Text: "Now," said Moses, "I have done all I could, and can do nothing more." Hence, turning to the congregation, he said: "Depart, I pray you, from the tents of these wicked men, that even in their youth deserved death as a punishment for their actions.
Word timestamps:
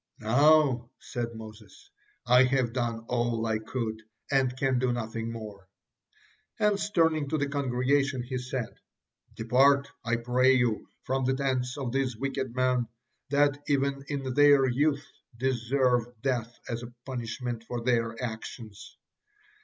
"Now," 0.17 0.89
said 0.97 1.35
Moses, 1.35 1.91
"I 2.25 2.45
have 2.45 2.73
done 2.73 3.01
all 3.01 3.45
I 3.45 3.59
could, 3.59 4.01
and 4.31 4.57
can 4.57 4.79
do 4.79 4.91
nothing 4.91 5.31
more." 5.31 5.67
Hence, 6.57 6.89
turning 6.89 7.29
to 7.29 7.37
the 7.37 7.47
congregation, 7.47 8.23
he 8.23 8.39
said: 8.39 8.73
"Depart, 9.35 9.89
I 10.03 10.15
pray 10.15 10.53
you, 10.53 10.87
from 11.03 11.25
the 11.25 11.35
tents 11.35 11.77
of 11.77 11.91
these 11.91 12.17
wicked 12.17 12.55
men, 12.55 12.87
that 13.29 13.61
even 13.67 14.03
in 14.07 14.33
their 14.33 14.65
youth 14.65 15.05
deserved 15.37 16.19
death 16.23 16.51
as 16.67 16.81
a 16.81 16.91
punishment 17.05 17.63
for 17.65 17.83
their 17.83 18.19
actions. 18.23 18.97